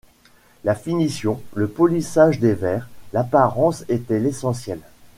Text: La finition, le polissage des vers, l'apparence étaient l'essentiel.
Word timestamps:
La 0.63 0.73
finition, 0.73 1.39
le 1.53 1.67
polissage 1.67 2.39
des 2.39 2.55
vers, 2.55 2.89
l'apparence 3.13 3.83
étaient 3.87 4.19
l'essentiel. 4.19 4.79